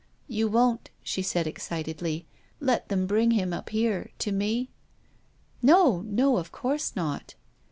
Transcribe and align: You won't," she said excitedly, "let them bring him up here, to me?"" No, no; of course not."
You 0.27 0.47
won't," 0.47 0.89
she 1.03 1.21
said 1.21 1.45
excitedly, 1.45 2.25
"let 2.59 2.89
them 2.89 3.05
bring 3.05 3.29
him 3.29 3.53
up 3.53 3.69
here, 3.69 4.09
to 4.17 4.31
me?"" 4.31 4.71
No, 5.61 6.01
no; 6.01 6.37
of 6.37 6.51
course 6.51 6.95
not." 6.95 7.35